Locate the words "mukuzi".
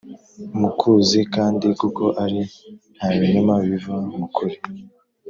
0.59-1.19